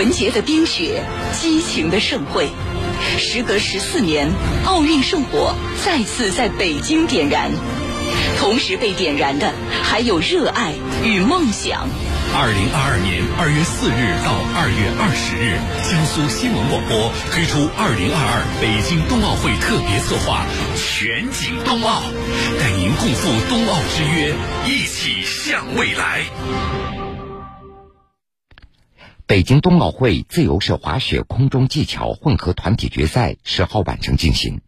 [0.00, 1.04] 纯洁的冰雪，
[1.38, 2.48] 激情的盛会。
[3.18, 4.30] 时隔十四年，
[4.64, 5.54] 奥运圣火
[5.84, 7.50] 再次在北京点燃。
[8.38, 9.52] 同时被点燃的
[9.82, 10.72] 还有热爱
[11.04, 11.86] 与梦想。
[12.32, 15.60] 二零二二年二月四日到二月二十日，
[15.90, 20.46] 江苏新闻广播推出二零二二北京冬奥会特别策划
[20.80, 22.04] “全景冬奥”，
[22.58, 26.99] 带您共赴冬奥之约，一起向未来。
[29.30, 34.60] 北京冬奥会自由式滑雪空中技巧混合团体决赛十号晚上进行。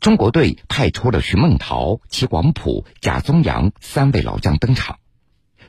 [0.00, 4.96] 中国队派出了徐梦桃、齐广普、贾宗洋三位老将登场，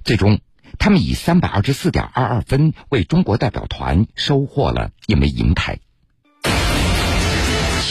[0.06, 0.40] 最终
[0.80, 5.80] 他们以三百二十四点二二分为中国代表团收获了一枚银牌。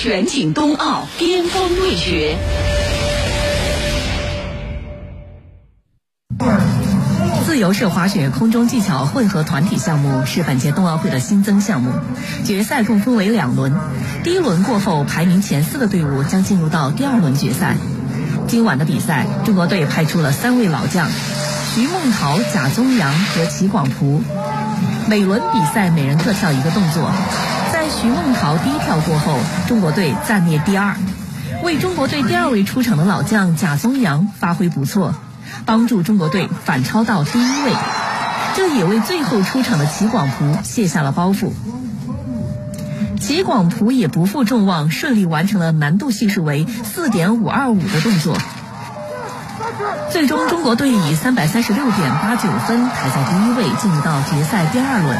[0.00, 2.38] 全景冬奥巅峰对决。
[7.46, 11.92] 自由式滑雪空中技巧混合团体项目是本届冬奥会的新增项目，
[12.44, 13.72] 决赛共分为两轮。
[14.24, 17.76] 第一轮过后，排名前四的队伍将进入到第二轮决赛。
[18.48, 21.08] 今晚的比赛，中国队派出了三位老将：
[21.72, 24.24] 徐梦桃、贾宗洋和齐广璞。
[25.06, 27.12] 每轮比赛每人各跳一个动作，
[27.72, 30.96] 在徐梦桃第一跳过后，中国队暂列第二。
[31.62, 35.14] 为中国队第二位出场的老将贾宗洋发挥不错。
[35.66, 37.72] 帮助中国队反超到第一位，
[38.54, 41.50] 这也为最后出场的齐广璞卸下了包袱。
[43.20, 48.38] 齐广璞也不负众望，顺利完成了难度系数为四点五二五的动作。
[50.12, 55.18] 最终，中国队以三百三十六点八九分排在第一位，进入到决赛第二轮。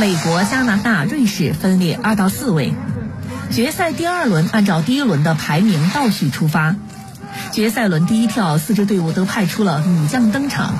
[0.00, 2.74] 美国、加拿大、瑞士分列二到四位。
[3.50, 6.74] 决赛第二轮按照第一轮的排名倒序出发。
[7.58, 10.74] 决赛轮第一跳，四支队伍都派出了女将登场。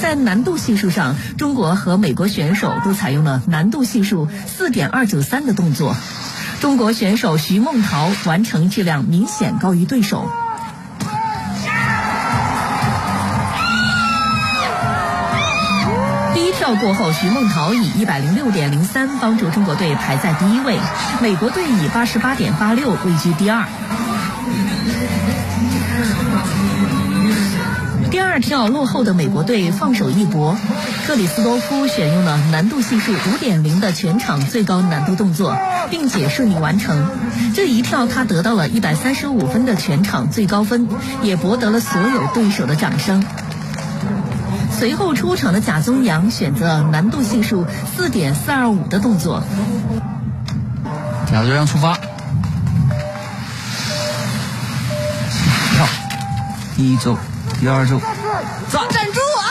[0.00, 5.94] 在难度系数上，中国和美国选手都采用了难度系数四点二九三的动作。
[6.60, 10.28] 中国选手徐梦桃完成质量明显高于对手。
[16.34, 20.80] 第一跳过后，徐梦桃以一百零六点零三帮助中国队排在第一位，
[21.22, 23.64] 美国队以八十八点八六位居第二。
[28.34, 30.58] 二跳落后的美国队放手一搏，
[31.06, 35.56] 克里斯多夫选用了难度系数五点零的全场最高难度动作，
[35.88, 37.08] 并且顺利完成。
[37.54, 40.88] 这一跳他得到了一百三十五分的全场最高分，
[41.22, 43.24] 也博得了所有对手的掌声。
[44.76, 47.64] 随后出场的贾宗洋选择难度系数
[47.96, 49.44] 四点四二五的动作。
[51.30, 51.94] 贾宗洋出发，
[55.76, 55.86] 跳，
[56.76, 57.16] 第一周。
[57.60, 58.00] 第二周，
[58.74, 59.46] 站站住啊！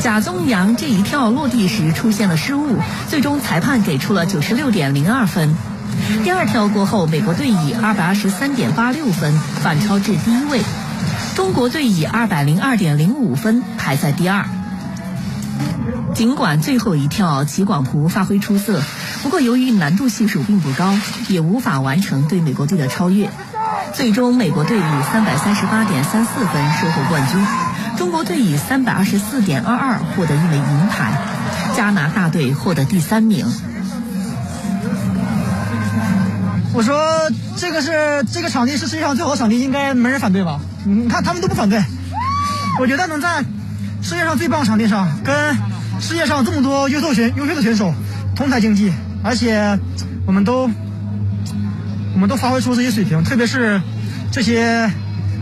[0.00, 5.56] 贾宗洋这一跳落地时出现了失误，最终裁判给出了九十六点零二分。
[6.22, 10.60] 第二跳过后，美国队以二百二十三点八六分反超至第一位，
[11.34, 14.44] 中国队以二百零二点零五分排在第二。
[16.14, 18.80] 尽管最后一跳齐广璞发挥出色，
[19.22, 20.94] 不过由于难度系数并不高，
[21.28, 23.30] 也无法完成对美国队的超越。
[23.94, 27.46] 最终，美国队以三百三十八点三四分收获冠军，
[27.96, 31.12] 中国队以三百二十四点二二获得一枚银牌，
[31.76, 33.46] 加拿大队获得第三名。
[36.74, 40.60] 我说这个是这个场地是世界上最好的场地，应该没人反对吧？
[40.84, 41.82] 你看他们都不反对。
[42.80, 43.44] 我觉得能在
[44.02, 45.56] 世界上最棒的场地上跟。
[46.00, 47.94] 世界上这么多优秀选优秀的选手
[48.34, 49.78] 同台竞技，而且
[50.26, 50.68] 我们都
[52.14, 53.80] 我们都发挥出自己水平，特别是
[54.30, 54.90] 这些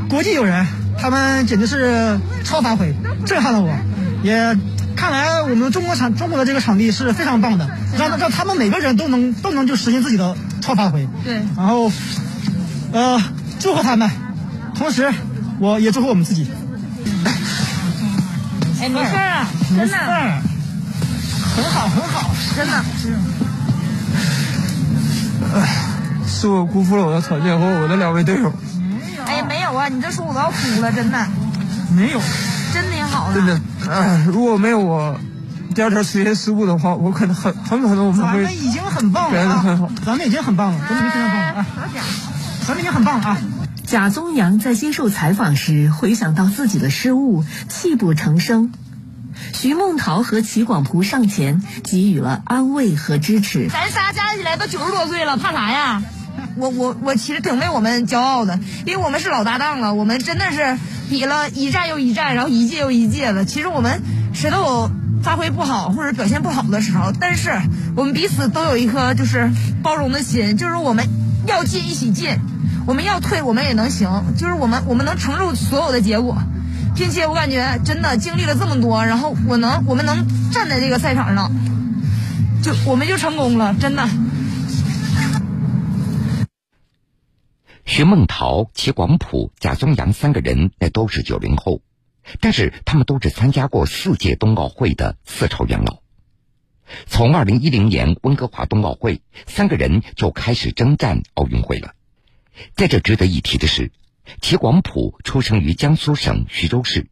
[0.08, 0.66] 国际友人，
[0.98, 2.94] 他们简直是超发挥，
[3.26, 3.74] 震撼了我。
[4.22, 4.56] 也
[4.94, 11.08] 看来我们中国场中国的这个场地是非常棒的，让让他们每个人都能都能就实现自己的超发挥。
[11.24, 11.90] 对，然后
[12.92, 13.22] 呃
[13.58, 14.10] 祝贺他们，
[14.74, 15.10] 同时
[15.58, 16.46] 我也祝贺我们自己。
[18.82, 19.96] 哎，没事啊，真的。
[21.56, 22.84] 很好，很好，真的。
[25.54, 25.76] 哎，
[26.26, 28.52] 是我辜负了我的团队和我的两位队友。
[28.78, 29.24] 没有。
[29.24, 29.88] 哎，没有啊！
[29.88, 31.26] 你这说我都要哭了，真的。
[31.94, 32.20] 没有。
[32.72, 33.34] 真挺好的。
[33.34, 33.60] 真的，
[33.90, 35.18] 哎，如果没有我
[35.74, 38.44] 第二条实验失误的话，我可能很很可能我们会。
[38.44, 39.90] 咱们已经很棒了啊！
[40.04, 41.66] 咱们已经很棒了，真的非常棒了啊！
[42.66, 43.38] 咱们已经很棒了啊！
[43.86, 48.72] 贾宗洋在接受采访时回想到自己的失误，泣不成声。
[49.60, 53.68] 徐梦桃和齐广璞上前给予了安慰和支持。
[53.68, 56.02] 咱仨加起来都九十多岁了，怕啥呀？
[56.56, 60.78] 我我我其实挺为我们骄傲的，因为我们是老搭档了，我们真的是
[61.10, 63.44] 比了一站又一站，然后一届又一届的。
[63.44, 64.00] 其实我们
[64.32, 64.90] 谁都有
[65.22, 67.52] 发挥不好或者表现不好的时候，但是
[67.94, 69.50] 我们彼此都有一颗就是
[69.82, 71.06] 包容的心，就是我们
[71.46, 72.30] 要进一起进，
[72.86, 76.38] 我们要退我们也能行，就是我们我们能承受所有的结果，
[76.94, 81.50] 并且我感觉真的经历了这么多，然后我能我们能站在这个赛场上，
[82.62, 84.08] 就我们就成功了，真的。
[87.84, 91.80] 徐梦桃、齐广普、贾宗洋三个人那都是九零后，
[92.40, 96.00] 但是他们都是参加过四届冬奥会的四朝元老。
[97.06, 101.92] 从二零一零年温哥华冬奥会，三个人就开始征战奥运会了。
[102.76, 103.90] 在这值得一提的是，
[104.40, 107.08] 齐广普出生于江苏省徐州市，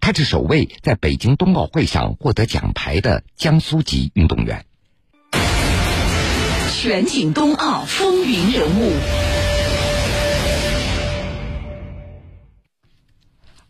[0.00, 4.64] 他是首位在北京冬奥会上获得奖牌的江苏籍运动员。
[6.74, 8.92] 全景冬奥风云人物。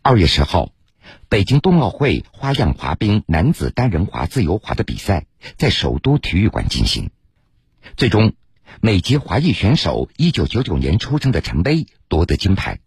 [0.03, 0.73] 二月十号，
[1.29, 7.11] 北京冬奥会花样滑冰男子单人滑自由滑的比赛在首都体育馆进行。
[7.97, 8.33] 最终，
[8.81, 12.81] 美籍华裔选手一九九九年出生的陈薇夺得金牌，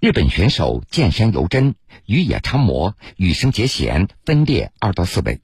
[0.00, 1.76] 日本选手剑山由真、
[2.06, 5.40] 与野昌磨、羽生结弦分列二到四位。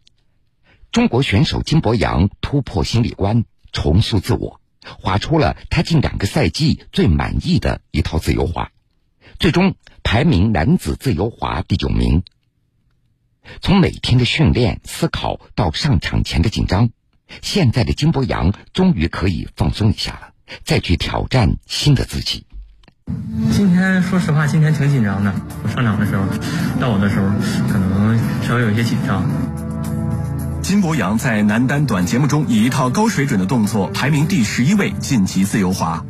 [0.93, 8.73] 中国选手金博洋突破心理关，重塑自我，滑出了他近两个赛季最满意的一套自由滑。
[9.39, 12.23] 最终排名男子自由滑第九名。
[13.63, 16.91] 从每天的训练、思考到上场前的紧张，
[17.43, 20.29] 现在的金博洋终于可以放松一下了，
[20.65, 22.47] 再去挑战新的自己。
[23.53, 25.35] 今天说实话，今天挺紧张的。
[25.63, 26.25] 我上场的时候，
[26.81, 27.27] 到我的时候，
[27.69, 29.29] 可能稍微有一些紧张。
[30.63, 36.05] 金博洋在男单短节目中以一套高水准的动作排名第十一位晋级自由滑。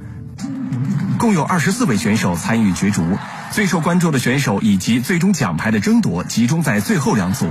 [1.18, 3.16] 共有二十四位选手参与角逐，
[3.50, 7.46] 最受关注的选手以及最终奖牌的争夺集中在最后两组。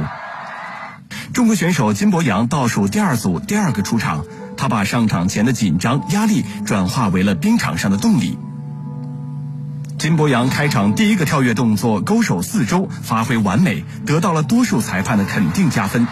[1.34, 4.26] 中国选手金博洋倒数第二组第二个出场，
[4.58, 8.38] 他把上场前的紧张压力转化为了冰场上的动力。
[9.98, 16.08] 金博洋开场第一个跳跃动作勾手四周发挥完美，得到了多数裁判的肯定加分。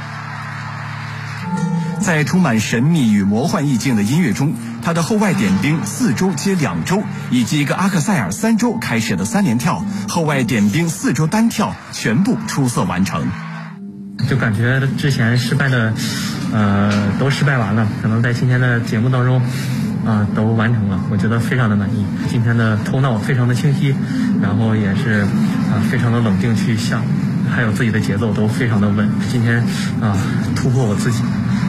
[1.99, 4.53] 在充满神秘与魔幻意境的音乐中。
[4.83, 13.27] 他的后外点冰四周接两周，以及一个阿克塞尔三周开始的三连跳，后外点冰四周单跳全部出色完成。
[14.29, 15.93] 就感觉之前失败的，
[16.53, 19.41] 呃，都失败完了，可能在今天的节目当中，
[20.05, 22.05] 啊，都完成了，我觉得非常的满意。
[22.29, 23.95] 今天的头脑非常的清晰，
[24.41, 25.21] 然后也是
[25.71, 27.01] 啊，非常的冷静去想，
[27.49, 29.09] 还有自己的节奏都非常的稳。
[29.31, 29.63] 今天
[30.01, 30.17] 啊，
[30.55, 31.23] 突破我自己。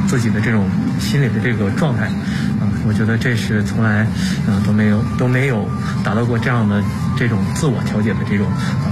[0.08, 0.66] 自己的这种
[0.98, 4.06] 心理的这个状态，啊，我觉得这是从来，
[4.46, 5.68] 啊都没有都没有
[6.02, 6.82] 达到过这样的
[7.14, 8.88] 这种自我调节的这种啊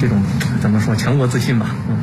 [0.00, 0.22] 这种
[0.60, 1.96] 怎么说强国自信吧，嗯。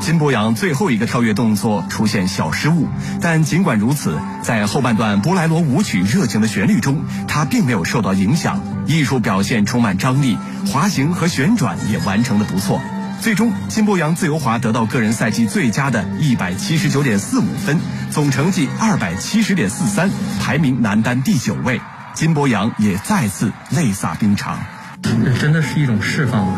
[0.00, 2.88] 金博洋最后一个跳跃动作出现小失误，
[3.20, 10.38] 但尽管如此，在后半段波莱罗舞曲热情的旋律中，他并没有受到影响，艺术表现充满张力，
[10.72, 12.80] 滑行和旋转也完成的不错。
[13.20, 17.78] 最终，金博洋自由滑得到个人赛季最佳的一百七十九点四五分，
[18.10, 20.10] 总成绩二百七十点四三，
[20.40, 21.80] 排名男单第九位。
[22.14, 24.58] 金博洋也再次泪洒冰场。
[25.02, 26.52] 这真的是一种释放吧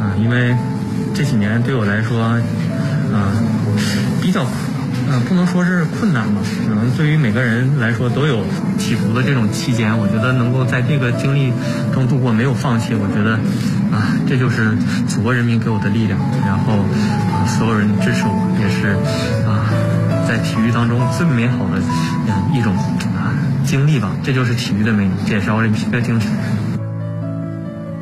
[0.00, 0.14] 啊！
[0.18, 0.56] 因为
[1.14, 2.40] 这几年对我来说，
[4.20, 4.46] 比较。
[5.06, 8.42] 嗯，不能说是困难吧，可能对于每个人来说都有
[8.78, 9.98] 起伏的这种期间。
[9.98, 11.52] 我觉得能够在这个经历
[11.92, 13.32] 中度过，没有放弃，我觉得
[13.94, 14.74] 啊，这就是
[15.06, 16.18] 祖国人民给我的力量。
[16.46, 16.72] 然后
[17.36, 18.96] 啊，所有人支持我，也是
[19.44, 19.68] 啊，
[20.26, 21.82] 在体育当中最美好的
[22.26, 22.74] 嗯一种
[23.12, 24.08] 啊经历吧。
[24.22, 26.30] 这就是体育的美，这也是奥林匹克精神。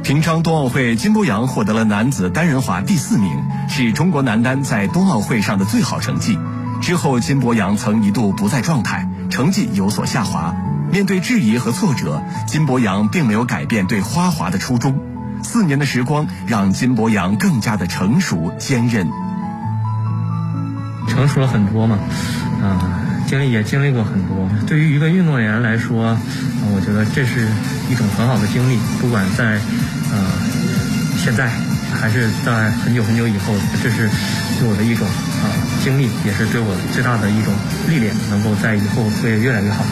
[0.02, 3.30] 平昌冬奥会，金博洋获得了男子单人滑第四名，
[3.68, 6.36] 是中国男单在冬奥会上的最好成绩。
[6.80, 10.56] 之后，金博洋曾一度不在状态，成绩有所下滑。
[10.90, 14.98] 面对质疑和挫折，金博洋并没有改变对花滑的初衷。
[15.44, 19.08] 四年的时光让金博洋更加的成熟坚韧，
[21.06, 21.96] 成熟了很多嘛，
[22.60, 24.48] 啊，经历也经历过很多。
[24.66, 26.16] 对于一个运动员来说，
[26.74, 27.48] 我觉得这是
[27.90, 28.76] 一种很好的经历。
[29.00, 29.58] 不管在
[30.12, 30.18] 呃
[31.18, 31.50] 现在，
[31.94, 34.08] 还是在很久很久以后，这是
[34.58, 35.50] 对我的一种啊。
[35.82, 37.52] 经历也是对我最大的一种
[37.88, 39.84] 历练，能够在以后会越来越好。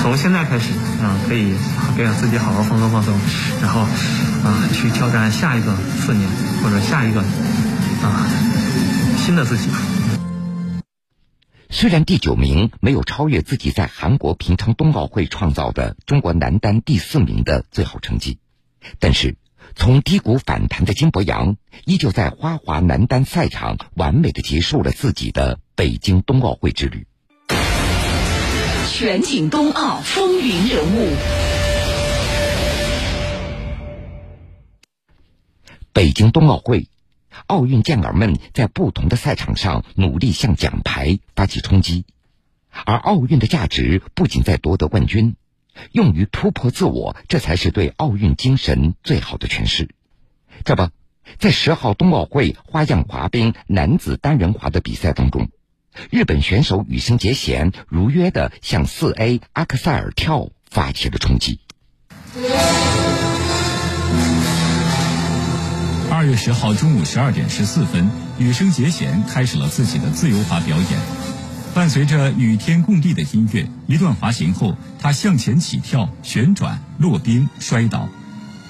[0.00, 0.72] 从现在开始
[1.02, 1.52] 啊，可以
[1.96, 3.14] 给自己好好放松放松，
[3.60, 6.28] 然后啊，去挑战下一个四年
[6.62, 7.20] 或者下一个
[8.02, 8.26] 啊
[9.18, 9.68] 新的自己。
[11.70, 18.38] 虽然第九名没有超越自己在韩国平昌冬奥会创造的中国男单第四名的最好成绩，
[18.98, 19.36] 但是
[19.74, 27.06] 从低谷反弹的金博洋，依旧在花滑男单赛场完美的结束了自己的北京冬奥会之旅。
[28.90, 31.14] 全景冬奥风云人物，
[35.92, 36.88] 北京冬奥会，
[37.46, 42.06] 奥运健儿们在不同的赛场上努力向奖牌发起冲击，
[42.84, 45.36] 而奥运的价值不仅在夺得冠军。
[45.92, 49.88] 用于突破自我，这才是对奥运精神最好的诠释。
[50.64, 50.88] 这不，
[51.38, 55.48] 在十号冬奥会花样滑冰男子单人滑的比赛当中，
[56.10, 61.60] 日本选手羽生结弦如约的向四 A 阿克塞尔跳发起了冲击。
[66.10, 71.37] 二月十号中午十二点十四分，羽生结弦开始了自己的自由滑表演。
[71.78, 78.08] 伴随着与天共地的音乐，一段滑行后，他向前起跳、旋转、落冰、摔倒。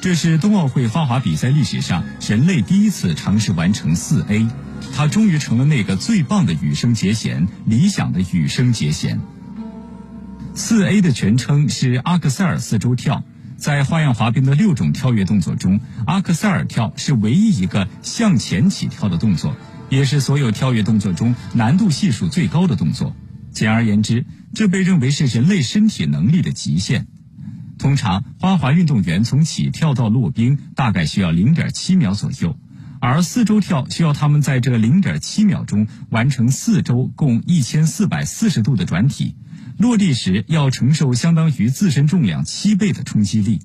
[0.03, 4.47] 这是冬奥会花滑比赛历史上人类第一次尝试完成四 A。
[4.95, 9.19] 他终于成了那个最棒的羽生结弦，理想的羽生结弦。
[10.55, 13.25] 四 A 的全称是阿克塞尔四周跳。
[13.57, 19.57] 在花样滑冰的六种跳跃动作中，阿克塞尔跳是唯一一个向前起跳的动作。
[19.90, 23.14] 也是所有跳跃动作中难度系数最高的动作。
[23.50, 27.07] 简而言之，这被认为是人类身体能力的极限。
[27.78, 32.57] 通常，花滑运动员从起跳到落冰大概需要零点七秒左右，
[33.00, 39.37] 而四周跳需要他们在这零点七秒钟完成四周共一千四百四十度的转体，
[39.78, 43.61] 落地时要承受相当于自身重量七倍的冲击力。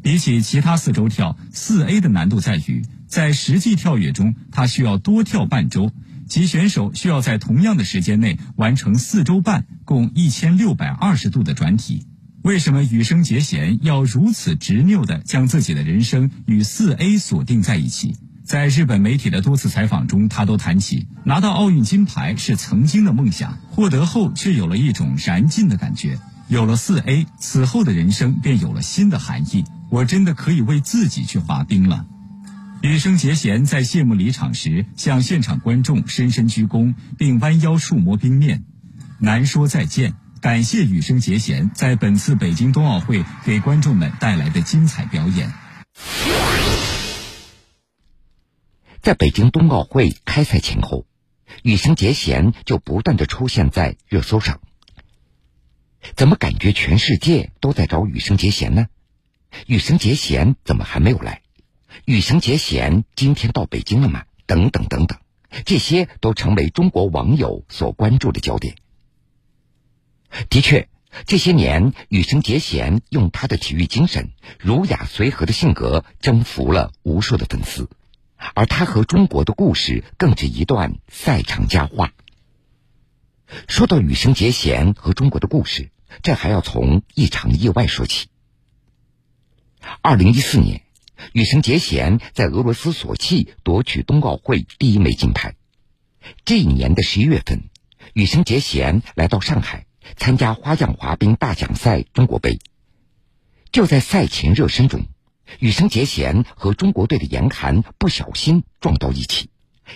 [0.00, 2.82] 比起其他四周跳，四 A 的难度在于。
[3.06, 5.92] 在实际跳跃中，他需要多跳半周，
[6.26, 12.06] 即选手需要在同样的时间内完成四周半，共一千六百二十度的转体。
[12.42, 18.16] 为什么羽生结弦要如此执拗地将自己的人生与四 A 锁定在一起？
[18.44, 26.18] 在日本媒体的多次采访中，他都谈起拿到奥运金牌是曾经的梦想，获得后却有了一种燃尽的感觉。
[26.48, 29.64] 有了四 A，此后的人生便有了新的含义。
[29.88, 32.04] 我真的可以为自己去滑冰了。
[32.84, 38.66] 羽生结弦在谢幕离场时，向现场观众深深鞠躬，并弯腰触摸冰面，
[39.20, 45.50] 难说再见，感谢羽生结弦在本次北京冬奥会给观众们带来的精彩表演。
[49.00, 51.06] 在北京冬奥会开赛前后，
[51.62, 54.60] 羽生结弦就不断的出现在热搜上。
[56.14, 58.88] 怎么感觉全世界都在找羽生结弦呢？
[59.66, 61.40] 羽生结弦怎么还没有来？
[62.04, 64.24] 羽生结弦今天到北京了吗？
[64.46, 65.18] 等等等等，
[65.64, 68.76] 这些都成为中国网友所关注的焦点。
[70.50, 70.88] 的确，
[71.24, 77.88] 这些年羽生结弦用他的体育精神、儒雅随和的性格征服了无数的粉丝，
[78.54, 82.12] 而他和中国的故事更是一段赛场佳话。
[83.66, 85.90] 说到羽生结弦和中国的故事，
[86.22, 88.28] 这还要从一场意外说起。
[90.02, 90.82] 二零一四年。
[91.32, 95.54] 羽生结弦在俄罗斯索契夺取冬奥会第一枚金牌。
[96.44, 97.70] 这一年的十一月份，
[98.12, 102.58] 羽生结弦来到上海参加花样滑冰大奖赛中国杯。
[103.72, 105.06] 就在赛前热身中，
[105.58, 109.50] 羽生结弦和中国队的严寒不小心撞到一起，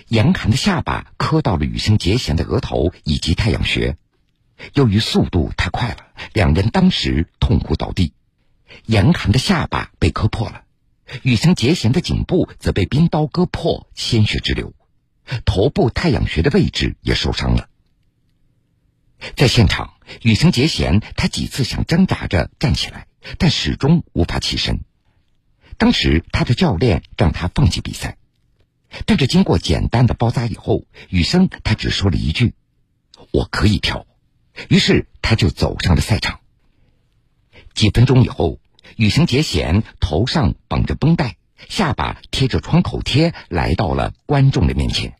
[0.07, 3.97] 严寒的下巴磕到了羽生结弦的额头以及太阳穴。
[4.73, 8.13] 由于速度太快了，两人当时痛苦倒地，
[8.85, 10.63] 严寒的下巴被磕破了。
[11.23, 14.73] 羽生结弦的颈部则被冰刀割破，鲜血直流，
[15.45, 17.67] 头部太阳穴的位置也受伤了。
[19.35, 24.81] 在现场，羽生结弦他几次想挣扎着站起来，但始终无法起身。
[25.77, 28.17] 当时他的教练让他放弃比赛，
[29.05, 32.53] 但是经过简单的包扎以后，羽生他只说了一句
[33.31, 34.05] ：“我可以跳。”
[34.69, 36.39] 于是他就走上了赛场。
[37.73, 38.59] 几分钟以后。
[38.95, 45.15] 羽生结弦头上绑着绷带，下巴贴着创口贴，来到了观众的面前。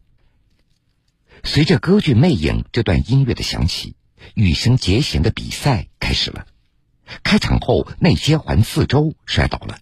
[1.44, 3.96] 随着歌剧《魅影》这段音乐的响起，
[4.34, 6.46] 羽生结弦的比赛开始了。
[7.24, 9.80] 开场后内接环四周摔倒了，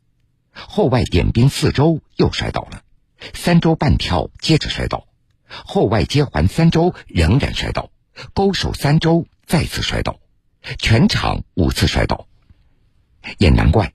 [0.52, 2.84] 后外点冰四周又摔倒了，
[3.34, 5.08] 三周半跳接着摔倒，
[5.48, 7.90] 后外接环三周仍然摔倒，
[8.34, 10.20] 勾手三周再次摔倒，
[10.78, 12.27] 全场五次摔倒。
[13.38, 13.94] 也难怪，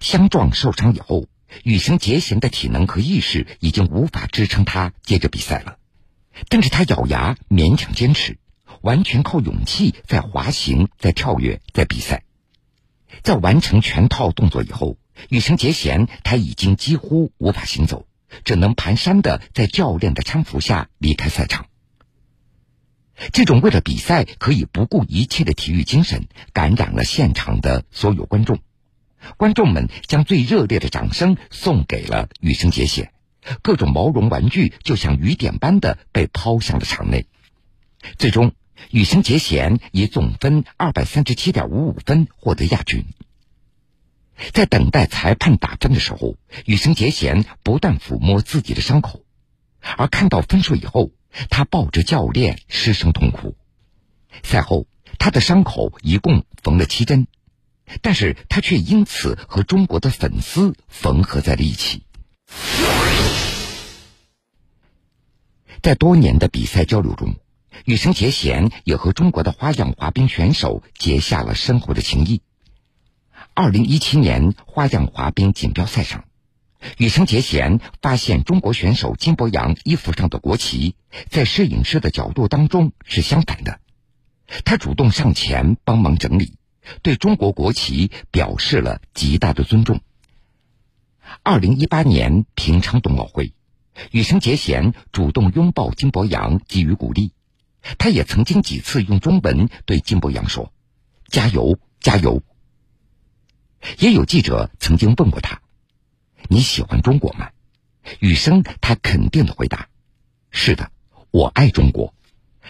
[0.00, 1.26] 相撞受伤以后，
[1.64, 5.78] 羽生结弦的体能和意识已经无法支撑他接着比赛了。
[6.48, 8.38] 但是他咬牙勉强坚持，
[8.82, 12.24] 完全靠勇气在滑行、在跳跃、在比赛。
[13.22, 14.98] 在完成全套动作以后，
[15.30, 18.06] 羽生结弦他已经几乎无法行走，
[18.44, 21.66] 只能蹒跚的在教练的搀扶下离开赛场。
[23.32, 28.58] 这种为了比赛可以不顾一切的体育精神，感染了现场的所有观众。
[29.38, 33.12] 观众们将最热烈的掌声送给了羽生结弦，
[33.62, 37.26] 各种毛绒玩具就像雨点般的被抛向了场内。
[38.18, 38.52] 最终，
[38.90, 43.04] 羽生结弦以总分二百三十七点五五分获得亚军。
[44.52, 49.24] 在等待裁判打分的时候，羽生结弦不断抚摸自己的伤口，
[49.96, 51.10] 而看到分数以后，
[51.50, 53.56] 他抱着教练失声痛哭。
[54.42, 54.86] 赛后，
[55.18, 57.26] 他的伤口一共缝了七针，
[58.02, 62.02] 但是他却因此和中国的粉丝缝合在了一起。
[65.82, 67.36] 在多年的比赛交流中，
[67.84, 72.42] 羽生结弦也和中国的花样滑冰选手结下了深厚的情谊。
[73.54, 76.24] 二零一七年花样滑冰锦标赛上，
[76.98, 80.94] 羽生结弦发现中国选手金博洋衣服上的国旗
[81.28, 83.80] 在摄影师的角度当中是相反的，
[84.64, 86.56] 他主动上前帮忙整理，
[87.02, 90.00] 对中国国旗表示了极大的尊重。
[91.42, 93.52] 二零一八年平昌冬奥会，
[94.10, 97.32] 羽生结弦主动拥抱金博洋，给予鼓励。
[97.98, 100.72] 他也曾经几次用中文对金博洋说
[101.28, 102.42] ：“加油，加油。”
[103.98, 105.60] 也有记者曾经问过他
[106.48, 107.50] ：“你喜欢中国吗？”
[108.20, 109.88] 羽生他肯定的回答
[110.50, 110.90] ：“是的，
[111.30, 112.14] 我爱中国。”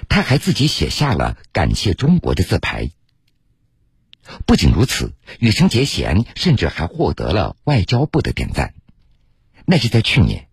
[0.09, 2.90] 他还自己写下了感谢中国的字牌。
[4.45, 8.75] 不仅如此，羽生结弦甚至还获得了外交部的点赞。
[9.64, 10.49] 那是在去年，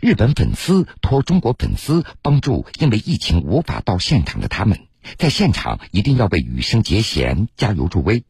[0.00, 4.86] 日本粉丝托中国粉丝帮助因为疫情无法到现场的他们，
[5.18, 8.24] 在现场一定要为羽生结弦加油助威。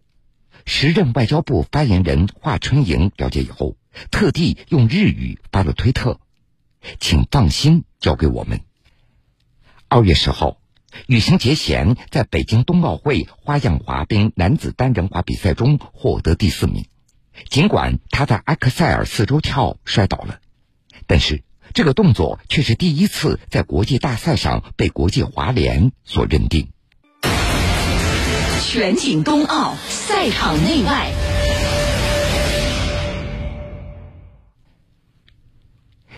[0.65, 3.77] 时任外交部发言人华春莹了解以后，
[4.11, 6.21] 特地用日语发了推特
[7.01, 8.61] ：“请放心，交给我们。”
[9.89, 10.59] 二月十号，
[11.07, 16.87] 羽生结弦在北京冬奥会花样滑冰男子单人滑比赛中获得第四名。
[17.51, 20.41] 尽管他在埃克塞尔四周跳摔倒了，
[21.07, 21.43] 但是
[21.75, 26.71] 这个动作却是第一次在国际大赛上被国际滑联所认定。
[28.63, 31.13] 全景冬奥赛场内外，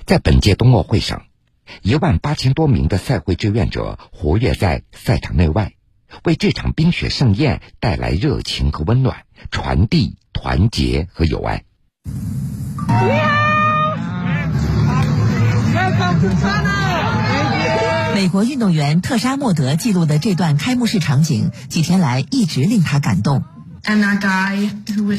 [0.08, 1.24] 在本届冬奥会上，
[1.82, 5.74] 一万八千多名的赛会志愿者活跃在赛场内外，
[6.24, 11.64] 为这场冰雪盛宴带来热情和温暖，传递团结和友爱。
[18.14, 23.44] 美国运动员特沙·莫德记录的这段开幕式场景，几天来一直令他感动。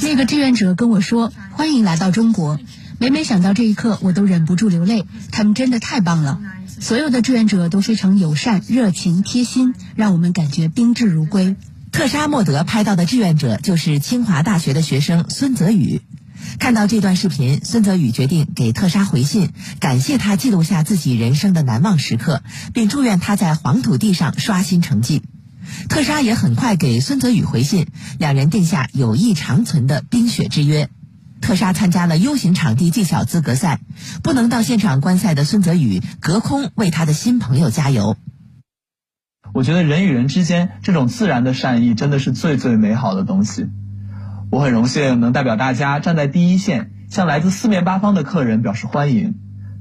[0.01, 2.59] 那个志愿者跟我说：“欢迎来到中国。”
[3.01, 5.05] 每每想到这一刻，我都忍不住流泪。
[5.31, 6.41] 他们真的太棒了，
[6.81, 11.55] 所有的志愿者都非常友善、热情、贴心，让我们感觉宾至如归。
[11.93, 16.01] 特沙·莫德拍到的志愿者就是清华大学的学生孙泽宇。
[16.59, 25.21] 看到这段视频，孙泽宇决定给特沙回信，感谢他记录下自己人生的难忘时刻，并祝愿他在黄土地上刷新成绩。
[25.87, 30.89] 特沙也很快给孙泽宇回信，两人定下友谊长存的冰雪之约。
[31.41, 33.79] 特莎参加了 U 型场地技巧资格赛，
[34.23, 38.17] 不能到现场观赛的孙泽宇隔空为他的新朋友加油。
[39.53, 43.67] 我觉得人与人之间这种自然的善意，真的是最最美好的东西。
[44.51, 49.35] 我很荣幸能代表大家站在第一线，向来自四面八方的客人表示欢迎。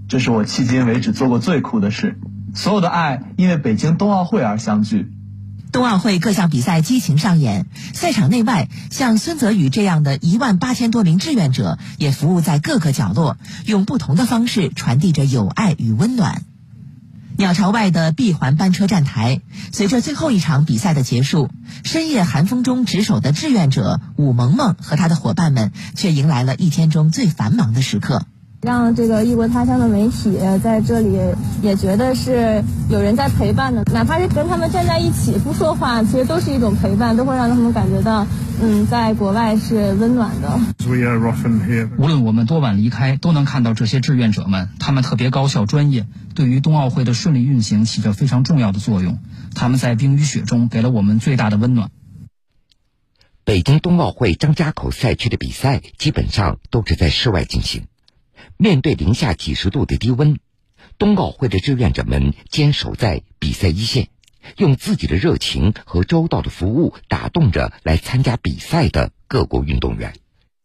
[0.09, 2.19] 这是我迄今为止做过最酷的事。
[2.55, 5.13] 所有的爱因为北京冬奥会而相聚。
[5.71, 16.43] 冬奥会各项比赛激情上演，赛场内外像孙泽宇这样的一万八千多名志愿者也服务在各个角落，用不同的方式传递着友爱与温暖。
[17.37, 21.51] 鸟巢外的闭环班车站台，随着最后一场比赛的结束，
[21.85, 28.27] 深夜寒风中值守的志愿者武萌萌和他的伙伴们，却迎来了一天中最繁忙的时刻。
[28.61, 31.17] 让这个异国他乡的媒体在这里
[31.63, 38.27] 也觉得是有人在陪伴的，哪怕是跟他们站在一起不说话，其实都是一种陪伴，都会让他们感觉到，
[38.61, 40.59] 嗯，在国外是温暖的。
[41.99, 49.21] 无论我们多晚离开，都能看到这些志愿者们，他们特别高效专业，对于冬奥会的顺利运行起着非常重要的作用。
[49.55, 51.91] 他们在冰与雪中给了我们最大的温暖。
[53.45, 57.85] 北京冬奥会张家口赛区的比赛基本上都是在室外进行。
[58.61, 60.41] 面对零下几十度的低温，
[60.99, 64.09] 冬奥会的志愿者们坚守在比赛一线，
[64.57, 70.15] 用自己的热情和周到的服务打动着来参加比赛的各国运动员。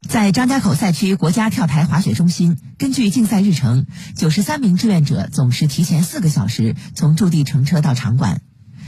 [0.10, 8.42] 在张家口赛区国家跳台滑雪中心，根据竞赛日程，九十三名志愿者总是提前四个小时从驻地乘车到场馆。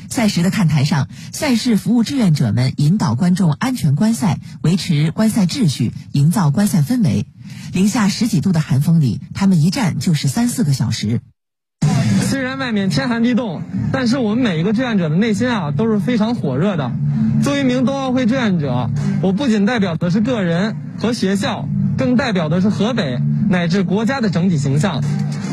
[0.10, 7.26] 赛时的看台上，赛事服务志愿者们引导观众安全观赛，维持观赛秩序，营造观赛氛围。
[7.74, 11.22] 零下十几度的寒风里，他们一站就是三四个小时。
[12.22, 16.92] 虽然外面天寒地冻，但是我们每一个志愿者的内心啊都是非常火热的。
[17.44, 18.90] 作为一名冬奥会志愿者，
[19.22, 25.04] 我不仅代表的是个人和学校，更代表的是河北乃至国家的整体形象。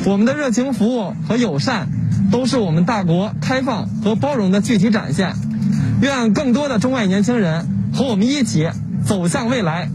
[0.07, 1.89] 我们的热情服务和友善，
[2.33, 5.37] 都是我们大国开放和包容的具体展现。
[6.01, 8.69] 愿更多的中外年轻人和我们一起
[9.07, 9.91] 走向未来。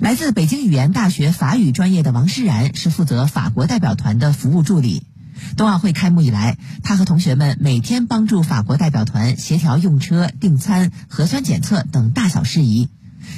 [0.00, 5.06] 来自北京语言大学法语专业的王诗然是负责法国代表团的服务助理。
[5.56, 12.88] 冬奥会开幕以来，他和同学们每天帮助法国代表团协调用车、订餐、核酸检测等大小事宜，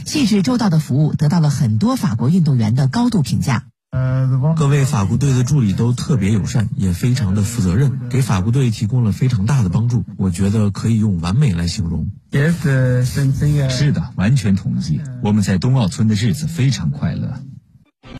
[0.07, 3.65] 细致周到的服务得到了很多法国运动员的高度评价。
[4.57, 10.05] 各位法国队的助理都特别友善，也非常的负责任，给法国队提供了非常大的帮助。
[10.17, 12.09] 我觉得可以用完美来形容。
[13.69, 15.01] 是的，完全同意。
[15.23, 17.41] 我们在冬奥村的日子非常快乐。